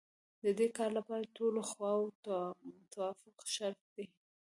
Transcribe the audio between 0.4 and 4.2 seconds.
د دې کار لپاره د ټولو خواوو توافق شرط دی.